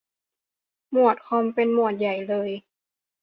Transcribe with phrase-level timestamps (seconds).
[0.91, 2.51] หมวดคอมเป็นหมวดใหญ่เลย!